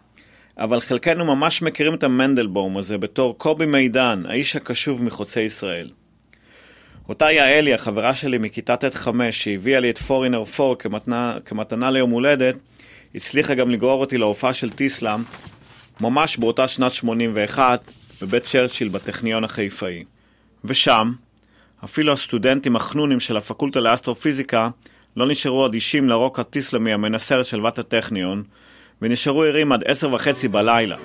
אבל 0.58 0.82
חלקנו 0.82 1.26
ממש 1.26 1.62
מכירים 1.62 1.94
את 1.94 2.04
המנדלבום 2.04 2.78
הזה 2.78 2.98
בתור 2.98 3.38
קובי 3.38 3.66
מידן, 3.66 4.24
האיש 4.28 4.56
הקשוב 4.56 5.04
מחוצה 5.04 5.42
ישראל. 5.42 5.90
אותה 7.10 7.32
יעלי, 7.32 7.74
החברה 7.74 8.14
שלי 8.14 8.38
מכיתה 8.38 8.76
ט'5, 8.76 9.08
שהביאה 9.32 9.80
לי 9.80 9.90
את 9.90 9.98
פורינר 9.98 10.44
4 10.60 10.76
כמתנה, 10.80 11.38
כמתנה 11.46 11.92
ליום 11.92 12.10
הולדת, 12.10 12.56
הצליחה 13.16 13.54
גם 13.54 13.70
לגרור 13.70 14.02
אותי 14.02 14.18
להופעה 14.18 14.54
של 14.54 14.70
טיסלאם, 14.70 15.24
ממש 16.02 16.38
באותה 16.38 16.68
שנת 16.68 16.92
81, 16.92 17.82
בבית 18.22 18.44
צ'רצ'יל 18.44 18.90
בטכניון 18.90 19.44
החיפאי. 19.44 20.04
ושם, 20.66 21.12
אפילו 21.84 22.14
הסטודנטים 22.14 22.76
החנונים 22.76 23.20
של 23.20 23.38
הפקולטה 23.38 23.80
לאסטרופיזיקה 23.80 24.70
לא 25.18 25.28
נשארו 25.28 25.66
אדישים 25.66 26.10
לרוק 26.10 26.40
הטיסלמי 26.40 26.94
המנסר 26.94 27.44
של 27.44 27.62
בת 27.62 27.80
הטכניון, 27.80 28.44
ונשארו 29.02 29.44
ערים 29.44 29.72
עד 29.72 29.84
עשר 29.86 30.14
וחצי 30.14 30.48
בלילה. 30.48 30.98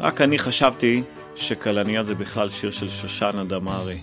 רק 0.00 0.20
אני 0.20 0.38
חשבתי 0.38 1.02
שכלניות 1.36 2.06
זה 2.06 2.14
בכלל 2.14 2.48
שיר 2.48 2.70
של 2.70 2.88
שושנה 2.88 3.44
דמארי. 3.44 3.98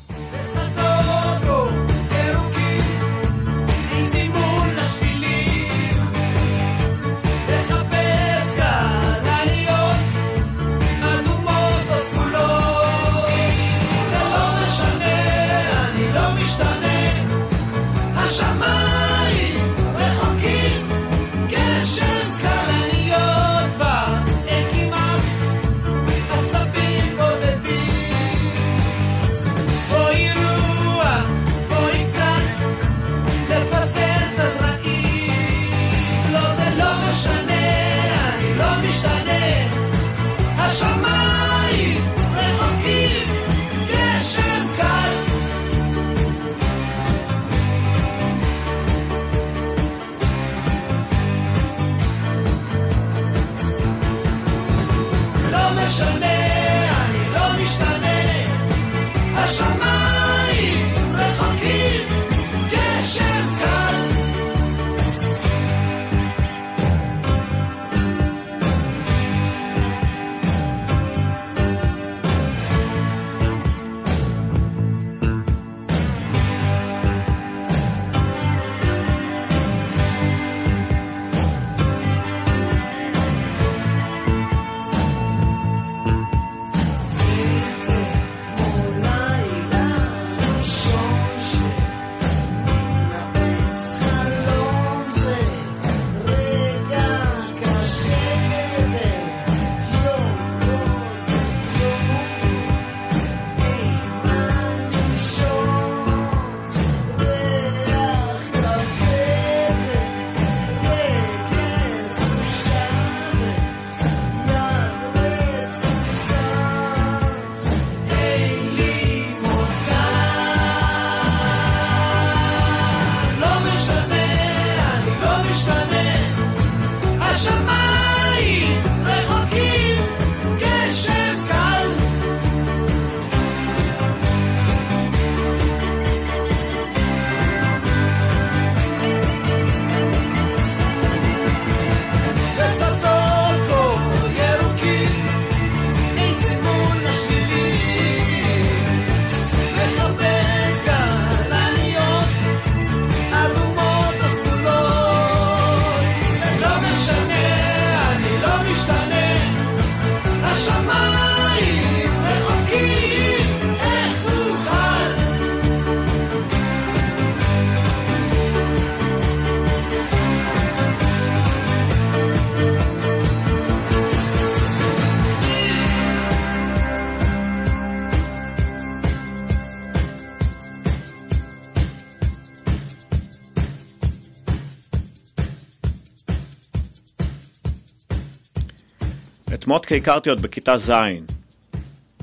מוטקה 189.71 189.95
הכרתי 189.95 190.29
עוד 190.29 190.41
בכיתה 190.41 190.77
ז'. 190.77 190.91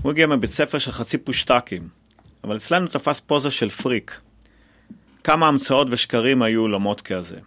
הוא 0.02 0.10
הגיע 0.12 0.26
מבית 0.26 0.50
ספר 0.50 0.78
של 0.78 0.92
חצי 0.92 1.18
פושטקים, 1.18 1.88
אבל 2.44 2.56
אצלנו 2.56 2.86
תפס 2.86 3.20
פוזה 3.20 3.50
של 3.50 3.70
פריק. 3.70 4.20
כמה 5.24 5.48
המצאות 5.48 5.86
ושקרים 5.90 6.42
היו 6.42 6.68
למוטקה 6.68 7.16
הזה. 7.16 7.38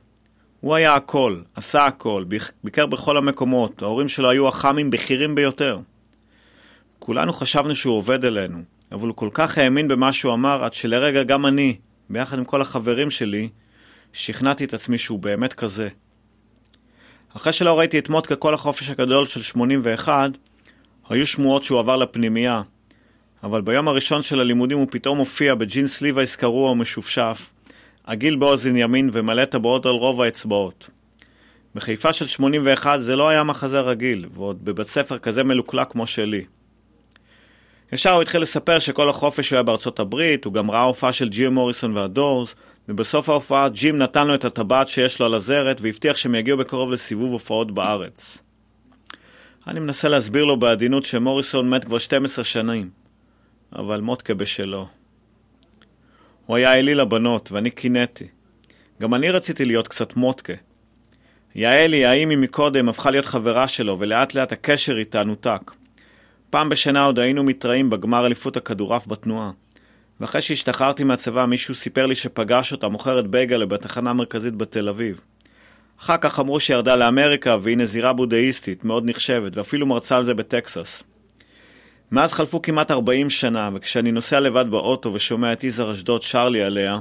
הוא 0.61 0.75
היה 0.75 0.95
הכל, 0.95 1.41
עשה 1.55 1.85
הכל, 1.85 2.25
ביקר 2.63 2.85
בכל 2.85 3.17
המקומות, 3.17 3.81
ההורים 3.81 4.07
שלו 4.07 4.29
היו 4.29 4.49
אח"מים 4.49 4.89
בכירים 4.89 5.35
ביותר. 5.35 5.79
כולנו 6.99 7.33
חשבנו 7.33 7.75
שהוא 7.75 7.97
עובד 7.97 8.25
אלינו, 8.25 8.63
אבל 8.91 9.07
הוא 9.07 9.15
כל 9.15 9.29
כך 9.33 9.57
האמין 9.57 9.87
במה 9.87 10.13
שהוא 10.13 10.33
אמר, 10.33 10.63
עד 10.63 10.73
שלרגע 10.73 11.23
גם 11.23 11.45
אני, 11.45 11.77
ביחד 12.09 12.37
עם 12.37 12.45
כל 12.45 12.61
החברים 12.61 13.11
שלי, 13.11 13.49
שכנעתי 14.13 14.65
את 14.65 14.73
עצמי 14.73 14.97
שהוא 14.97 15.19
באמת 15.19 15.53
כזה. 15.53 15.89
אחרי 17.38 17.53
שלא 17.53 17.79
ראיתי 17.79 17.99
את 17.99 18.09
מוטקה 18.09 18.36
כל 18.36 18.53
החופש 18.53 18.89
הגדול 18.89 19.25
של 19.25 19.41
81, 19.41 20.32
היו 21.09 21.27
שמועות 21.27 21.63
שהוא 21.63 21.79
עבר 21.79 21.97
לפנימייה, 21.97 22.61
אבל 23.43 23.61
ביום 23.61 23.88
הראשון 23.88 24.21
של 24.21 24.39
הלימודים 24.39 24.77
הוא 24.77 24.88
פתאום 24.91 25.17
הופיע 25.17 25.55
בג'ינס 25.55 26.01
ליווייס 26.01 26.36
קרוע 26.36 26.71
ומשופשף, 26.71 27.53
עגיל 28.03 28.36
באוזן 28.36 28.77
ימין 28.77 29.09
ומלא 29.13 29.45
טבעות 29.45 29.86
על 29.86 29.91
רוב 29.91 30.21
האצבעות. 30.21 30.89
בחיפה 31.75 32.13
של 32.13 32.25
81 32.25 32.99
זה 32.99 33.15
לא 33.15 33.29
היה 33.29 33.43
מחזה 33.43 33.79
רגיל, 33.79 34.25
ועוד 34.34 34.65
בבית 34.65 34.88
ספר 34.88 35.17
כזה 35.17 35.43
מלוקלק 35.43 35.91
כמו 35.91 36.07
שלי. 36.07 36.45
ישר 37.93 38.13
הוא 38.13 38.21
התחיל 38.21 38.41
לספר 38.41 38.79
שכל 38.79 39.09
החופש 39.09 39.49
הוא 39.49 39.57
היה 39.57 39.63
בארצות 39.63 39.99
הברית, 39.99 40.45
הוא 40.45 40.53
גם 40.53 40.71
ראה 40.71 40.84
הופעה 40.84 41.13
של 41.13 41.29
ג'ים 41.29 41.53
מוריסון 41.53 41.97
והדורס, 41.97 42.55
ובסוף 42.89 43.29
ההופעה 43.29 43.69
ג'ים 43.69 43.97
נתן 43.97 44.27
לו 44.27 44.36
את 44.36 44.45
הטבעת 44.45 44.88
שיש 44.88 45.19
לו 45.19 45.25
על 45.25 45.34
הזרת, 45.34 45.82
והבטיח 45.82 46.17
שהם 46.17 46.36
יגיעו 46.36 46.57
בקרוב 46.57 46.91
לסיבוב 46.91 47.32
הופעות 47.32 47.71
בארץ. 47.71 48.38
אני 49.67 49.79
מנסה 49.79 50.09
להסביר 50.09 50.45
לו 50.45 50.59
בעדינות 50.59 51.03
שמוריסון 51.03 51.69
מת 51.69 51.86
כבר 51.86 51.97
12 51.97 52.43
שנים, 52.43 52.89
אבל 53.75 54.01
מוטקה 54.01 54.34
בשלו. 54.34 54.88
הוא 56.45 56.55
היה 56.55 56.73
אלי 56.73 56.95
לבנות, 56.95 57.51
ואני 57.51 57.71
קינאתי. 57.71 58.27
גם 59.01 59.13
אני 59.13 59.29
רציתי 59.32 59.65
להיות 59.65 59.88
קצת 59.88 60.15
מוטקה. 60.15 60.53
יעלי, 61.55 62.05
האם 62.05 62.29
היא 62.29 62.38
מקודם, 62.38 62.89
הפכה 62.89 63.11
להיות 63.11 63.25
חברה 63.25 63.67
שלו, 63.67 63.99
ולאט 63.99 64.34
לאט 64.34 64.51
הקשר 64.51 64.97
איתה 64.97 65.23
נותק. 65.23 65.71
פעם 66.49 66.69
בשנה 66.69 67.05
עוד 67.05 67.19
היינו 67.19 67.43
מתראים 67.43 67.89
בגמר 67.89 68.25
אליפות 68.25 68.57
הכדורעף 68.57 69.07
בתנועה. 69.07 69.51
ואחרי 70.22 70.41
שהשתחררתי 70.41 71.03
מהצבא, 71.03 71.45
מישהו 71.45 71.76
סיפר 71.76 72.05
לי 72.05 72.15
שפגש 72.15 72.72
אותה 72.72 72.88
מוכרת 72.88 73.28
בייגלה 73.28 73.65
בתחנה 73.65 74.09
המרכזית 74.09 74.55
בתל 74.55 74.89
אביב. 74.89 75.22
אחר 76.01 76.17
כך 76.17 76.39
אמרו 76.39 76.59
שירדה 76.59 76.95
לאמריקה 76.95 77.57
והיא 77.61 77.78
נזירה 77.78 78.13
בודהיסטית, 78.13 78.86
מאוד 78.86 79.03
נחשבת, 79.05 79.57
ואפילו 79.57 79.86
מרצה 79.86 80.17
על 80.17 80.26
זה 80.26 80.34
בטקסס. 80.34 81.03
מאז 82.11 82.34
חלפו 82.34 82.61
כמעט 82.61 82.91
40 82.91 83.30
שנה, 83.30 83.69
וכשאני 83.74 84.11
נוסע 84.11 84.39
לבד 84.39 84.65
באוטו 84.69 85.13
ושומע 85.13 85.53
את 85.53 85.63
יזהר 85.63 85.91
אשדוד 85.91 86.24
שר 86.24 86.49
לי 86.49 86.63
עליה, 86.63 86.99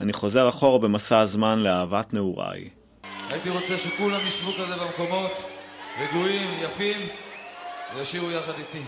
אני 0.00 0.12
חוזר 0.12 0.48
אחורה 0.48 0.78
במסע 0.78 1.18
הזמן 1.18 1.60
לאהבת 1.60 2.14
נעוריי. 2.14 2.68
הייתי 3.28 3.50
רוצה 3.50 3.78
שכולם 3.78 4.26
ישבו 4.26 4.52
כזה 4.52 4.76
במקומות, 4.76 5.32
רגועים, 6.00 6.48
יפים, 6.62 7.00
וישירו 7.96 8.30
יחד 8.30 8.52
איתי. 8.58 8.82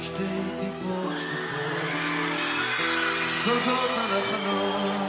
שתי 0.00 0.24
טיפות 0.60 1.18
שטופות 1.18 1.58
זולגות 3.44 3.90
על 3.90 4.18
החלון 4.18 5.08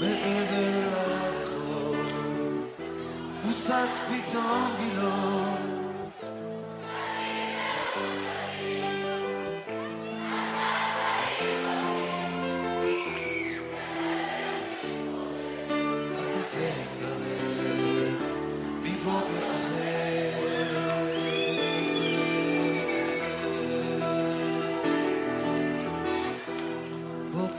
מעבר 0.00 0.90
לרחוב 0.92 1.96
מוסד 3.44 3.86
פתאום 4.08 4.74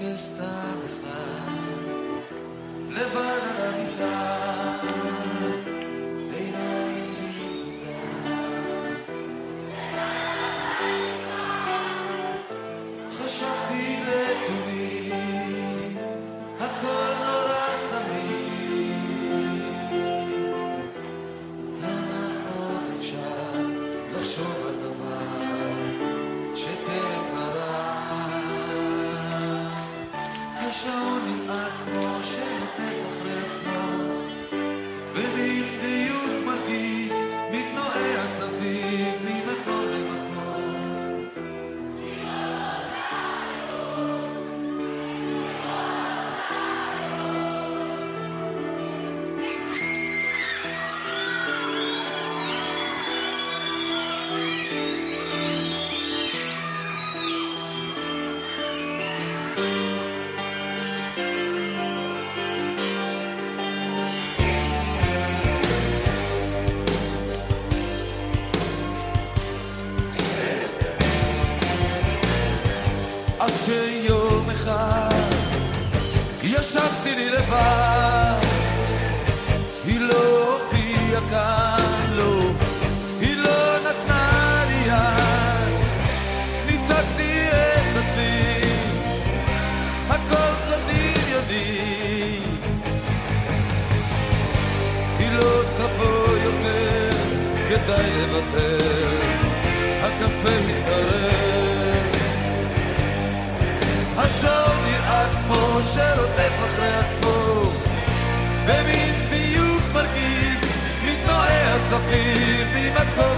בוקר 0.01 0.17
סתם 0.17 0.79
אחד 0.91 1.51
לבד 2.89 3.39
על 3.49 3.73
המיטה 3.73 4.01
עיניים 4.03 4.40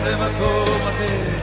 למקום 0.05 0.79
אתם 0.87 1.42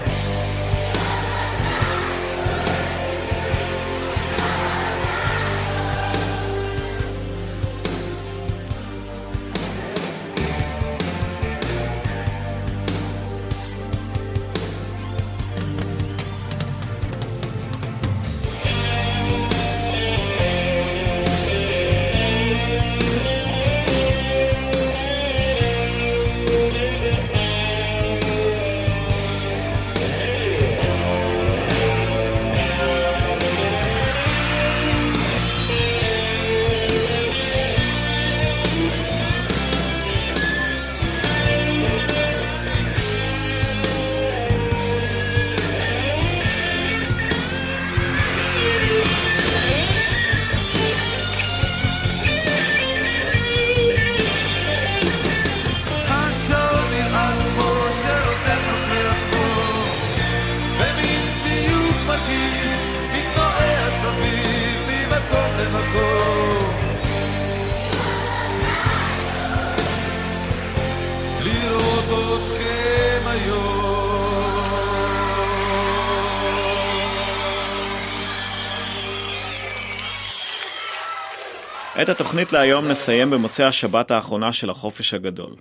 את 82.03 82.09
התוכנית 82.09 82.53
להיום 82.53 82.89
נסיים 82.89 83.31
במוצאי 83.31 83.65
השבת 83.65 84.11
האחרונה 84.11 84.53
של 84.53 84.71
החופש 84.71 85.15
הגדול. 85.15 85.55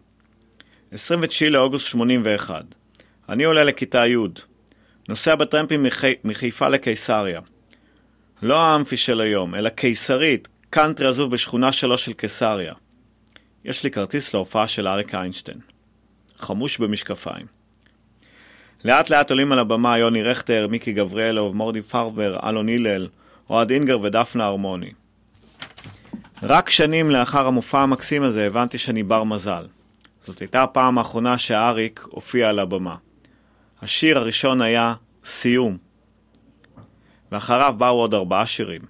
29 0.91 1.49
לאוגוסט 1.49 1.85
81. 1.85 2.65
אני 3.29 3.43
עולה 3.43 3.63
לכיתה 3.63 4.05
י', 4.07 4.15
נוסע 5.09 5.35
בטרמפים 5.35 5.83
מחי... 5.83 6.13
מחיפה 6.23 6.69
לקיסריה. 6.69 7.41
לא 8.41 8.59
האמפי 8.59 8.97
של 8.97 9.21
היום, 9.21 9.55
אלא 9.55 9.69
קיסרית, 9.69 10.47
קאנטרי 10.69 11.07
עזוב 11.07 11.31
בשכונה 11.31 11.71
שלו 11.71 11.97
של 11.97 12.13
קיסריה. 12.13 12.73
יש 13.65 13.83
לי 13.83 13.91
כרטיס 13.91 14.33
להופעה 14.33 14.67
של 14.67 14.87
אריק 14.87 15.15
איינשטיין. 15.15 15.57
חמוש 16.37 16.77
במשקפיים. 16.77 17.45
לאט 18.85 19.09
לאט 19.09 19.29
עולים 19.29 19.51
על 19.51 19.59
הבמה 19.59 19.97
יוני 19.97 20.23
רכטר, 20.23 20.67
מיקי 20.67 20.91
גבריאלוב, 20.91 21.55
מורדי 21.55 21.81
פרבר, 21.81 22.39
אלון 22.49 22.69
הלל, 22.69 23.07
אוהד 23.49 23.71
אינגר 23.71 23.99
ודפנה 24.01 24.45
הרמוני. 24.45 24.91
רק 26.43 26.69
שנים 26.69 27.11
לאחר 27.11 27.47
המופע 27.47 27.79
המקסים 27.79 28.23
הזה 28.23 28.47
הבנתי 28.47 28.77
שאני 28.77 29.03
בר 29.03 29.23
מזל. 29.23 29.67
זאת 30.27 30.39
הייתה 30.39 30.63
הפעם 30.63 30.97
האחרונה 30.97 31.37
שאריק 31.37 32.05
הופיע 32.09 32.49
על 32.49 32.59
הבמה. 32.59 32.95
השיר 33.81 34.17
הראשון 34.17 34.61
היה 34.61 34.93
סיום, 35.25 35.77
ואחריו 37.31 37.75
באו 37.77 37.99
עוד 37.99 38.13
ארבעה 38.13 38.45
שירים. 38.45 38.81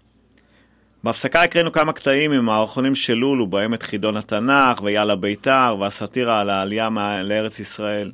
בהפסקה 1.03 1.43
הקראנו 1.43 1.71
כמה 1.71 1.93
קטעים 1.93 2.31
עם 2.31 2.45
מערכונים 2.45 2.95
של 2.95 3.13
לולו, 3.13 3.47
בהם 3.47 3.73
את 3.73 3.83
חידון 3.83 4.17
התנ"ך 4.17 4.81
ויאללה 4.83 5.15
בית"ר 5.15 5.77
והסאטירה 5.79 6.41
על 6.41 6.49
העלייה 6.49 6.89
לארץ 7.23 7.59
ישראל. 7.59 8.11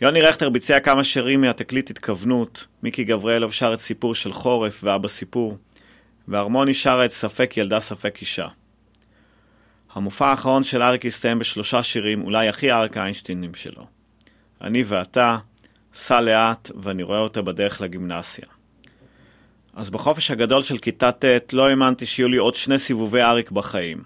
יוני 0.00 0.20
רכטר 0.22 0.50
ביצע 0.50 0.80
כמה 0.80 1.04
שירים 1.04 1.40
מהתקליט 1.40 1.90
התכוונות, 1.90 2.66
מיקי 2.82 3.04
גבריאלוב 3.04 3.52
שר 3.52 3.74
את 3.74 3.80
סיפור 3.80 4.14
של 4.14 4.32
חורף 4.32 4.80
ואבא 4.84 5.08
סיפור, 5.08 5.58
והרמוני 6.28 6.74
שרה 6.74 7.04
את 7.04 7.12
ספק 7.12 7.56
ילדה 7.56 7.80
ספק 7.80 8.18
אישה. 8.20 8.46
המופע 9.94 10.26
האחרון 10.26 10.62
של 10.62 10.82
אריק 10.82 11.06
הסתיים 11.06 11.38
בשלושה 11.38 11.82
שירים, 11.82 12.22
אולי 12.22 12.48
הכי 12.48 12.72
אריק 12.72 12.96
איינשטיינים 12.96 13.54
שלו. 13.54 13.86
אני 14.60 14.82
ואתה, 14.86 15.38
סע 15.94 16.20
לאט, 16.20 16.70
ואני 16.82 17.02
רואה 17.02 17.18
אותה 17.18 17.42
בדרך 17.42 17.80
לגימנסיה. 17.80 18.44
אז 19.74 19.90
בחופש 19.90 20.30
הגדול 20.30 20.62
של 20.62 20.78
כיתה 20.78 21.12
ט' 21.12 21.52
לא 21.52 21.68
האמנתי 21.68 22.06
שיהיו 22.06 22.28
לי 22.28 22.36
עוד 22.36 22.54
שני 22.54 22.78
סיבובי 22.78 23.22
אריק 23.22 23.50
בחיים. 23.50 24.02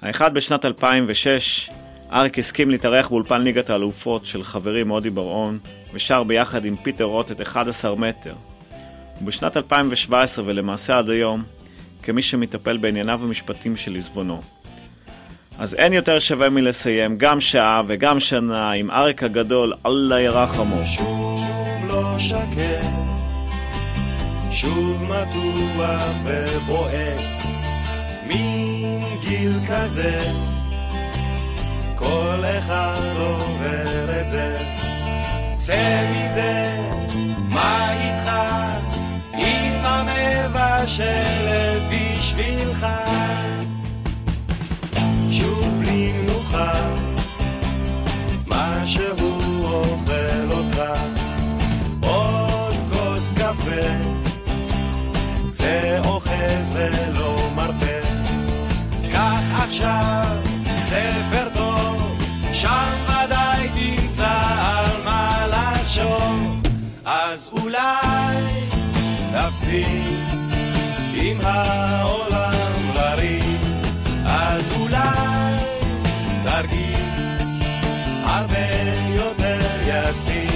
האחד 0.00 0.34
בשנת 0.34 0.64
2006, 0.64 1.70
אריק 2.12 2.38
הסכים 2.38 2.70
להתארח 2.70 3.08
באולפן 3.08 3.42
ליגת 3.42 3.70
האלופות 3.70 4.26
של 4.26 4.44
חברי 4.44 4.84
מודי 4.84 5.10
בר-און, 5.10 5.58
ושר 5.92 6.22
ביחד 6.22 6.64
עם 6.64 6.76
פיטר 6.76 7.04
רוט 7.04 7.30
את 7.30 7.40
11 7.40 7.94
מטר. 7.94 8.34
ובשנת 9.22 9.56
2017, 9.56 10.44
ולמעשה 10.48 10.98
עד 10.98 11.10
היום, 11.10 11.42
כמי 12.02 12.22
שמטפל 12.22 12.76
בענייניו 12.76 13.20
המשפטיים 13.22 13.76
של 13.76 13.96
עזבונו. 13.96 14.40
אז 15.58 15.74
אין 15.74 15.92
יותר 15.92 16.18
שווה 16.18 16.50
מלסיים 16.50 17.18
גם 17.18 17.40
שעה 17.40 17.82
וגם 17.86 18.20
שנה 18.20 18.70
עם 18.70 18.90
אריק 18.90 19.22
הגדול, 19.22 19.72
אללה 19.86 20.20
ירחמו. 20.20 20.86
שוב 20.86 21.40
לא 21.88 22.18
שקט, 22.18 22.86
שוב 24.50 25.02
מתוח 25.02 26.04
ובועט, 26.24 27.20
מין 28.26 29.00
גיל 29.28 29.52
כזה, 29.68 30.18
כל 31.94 32.44
אחד 32.58 33.00
עובר 33.18 34.20
את 34.20 34.28
זה. 34.28 34.58
צא 35.56 36.06
מזה, 36.10 36.72
מה 37.48 37.92
איתך? 37.92 38.65
מבשלת 40.02 41.82
בשבילך. 41.90 42.86
שוב 45.30 45.64
בלי 45.78 46.12
מנוחה, 46.12 46.72
מה 48.46 48.82
שהוא 48.86 49.64
אוכל 49.64 50.50
אותך, 50.50 50.82
עוד 52.00 52.74
כוס 52.92 53.32
קפה, 53.32 53.86
זה 55.46 56.00
אוחז 56.04 56.72
ולא 56.72 57.50
מרפה. 57.54 58.00
קח 59.12 59.62
עכשיו 59.64 60.36
ספר 60.78 61.48
טוב, 61.54 62.18
שם 62.52 63.15
תפסיק 69.75 69.85
עם 71.13 71.37
העולם 71.43 72.91
לריב. 72.95 73.61
אז 74.25 74.61
אולי 74.79 75.57
תרגיש 76.43 76.97
הרבה 78.23 78.67
יותר 79.15 79.59
יציב. 79.87 80.54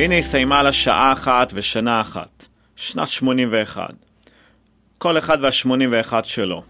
הנה 0.00 0.18
הסתיימה 0.18 0.62
לה 0.62 0.72
שעה 0.72 1.12
אחת 1.12 1.52
ושנה 1.54 2.00
אחת, 2.00 2.46
שנת 2.76 3.08
81. 3.08 3.90
כל 4.98 5.18
אחד 5.18 5.38
וה-81 5.40 6.12
שלו. 6.24 6.62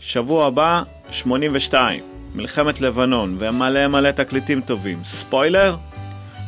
שבוע 0.00 0.46
הבא, 0.46 0.82
82, 1.10 2.02
מלחמת 2.34 2.80
לבנון, 2.80 3.36
ומלא 3.38 3.86
מלא 3.86 4.10
תקליטים 4.10 4.60
טובים. 4.60 4.98
ספוילר? 5.04 5.76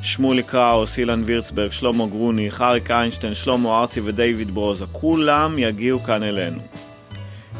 שמולי 0.02 0.42
קראוס, 0.42 0.98
אילן 0.98 1.22
וירצברג, 1.26 1.70
שלמה 1.70 2.06
גרוניך, 2.06 2.60
אריק 2.60 2.90
איינשטיין, 2.90 3.34
שלמה 3.34 3.80
ארצי 3.80 4.00
ודייוויד 4.00 4.50
ברוזה, 4.50 4.84
כולם 4.92 5.58
יגיעו 5.58 6.02
כאן 6.02 6.22
אלינו. 6.22 6.60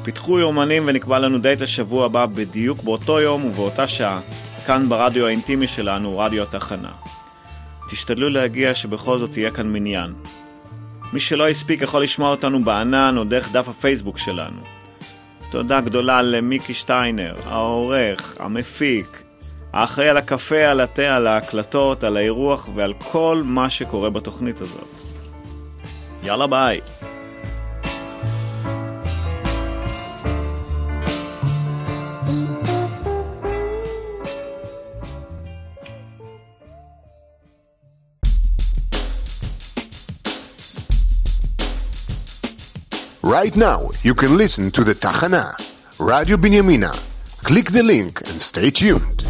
פיתחו 0.03 0.39
יומנים 0.39 0.83
ונקבע 0.87 1.19
לנו 1.19 1.39
דייט 1.39 1.61
לשבוע 1.61 2.07
הבא 2.07 2.27
בדיוק 2.27 2.83
באותו 2.83 3.21
יום 3.21 3.45
ובאותה 3.45 3.87
שעה, 3.87 4.21
כאן 4.67 4.89
ברדיו 4.89 5.27
האינטימי 5.27 5.67
שלנו, 5.67 6.19
רדיו 6.19 6.43
התחנה. 6.43 6.91
תשתדלו 7.91 8.29
להגיע 8.29 8.75
שבכל 8.75 9.19
זאת 9.19 9.37
יהיה 9.37 9.51
כאן 9.51 9.73
מניין. 9.73 10.13
מי 11.13 11.21
שלא 11.21 11.49
הספיק 11.49 11.83
יכול 11.83 12.03
לשמוע 12.03 12.31
אותנו 12.31 12.65
בענן 12.65 13.15
או 13.19 13.25
דרך 13.25 13.53
דף 13.53 13.69
הפייסבוק 13.69 14.19
שלנו. 14.19 14.61
תודה 15.51 15.81
גדולה 15.81 16.23
למיקי 16.23 16.75
שטיינר, 16.75 17.35
העורך, 17.45 18.37
המפיק, 18.39 19.23
האחראי 19.73 20.09
על 20.09 20.17
הקפה, 20.17 20.65
על 20.65 20.81
התה, 20.81 21.17
על 21.17 21.27
ההקלטות, 21.27 22.05
על 22.05 22.17
האירוח 22.17 22.69
ועל 22.75 22.95
כל 22.99 23.43
מה 23.45 23.71
שקורה 23.71 24.11
בתוכנית 24.11 24.61
הזאת. 24.61 24.89
יאללה 26.23 26.47
ביי. 26.47 26.81
Right 43.41 43.57
now, 43.57 43.89
you 44.03 44.15
can 44.15 44.37
listen 44.37 44.71
to 44.73 44.85
the 44.85 44.93
Tachana, 44.93 45.57
Radio 45.99 46.37
Binyamina. 46.37 46.93
Click 47.43 47.71
the 47.71 47.83
link 47.83 48.21
and 48.21 48.39
stay 48.39 48.69
tuned. 48.69 49.25